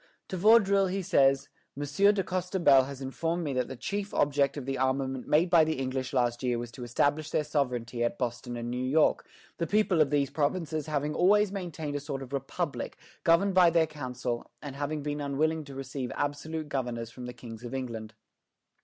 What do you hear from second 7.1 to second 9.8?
their sovereignty at Boston and New York, the